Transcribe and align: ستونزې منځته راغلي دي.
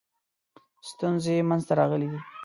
ستونزې 0.89 1.35
منځته 1.49 1.73
راغلي 1.79 2.07
دي. 2.11 2.19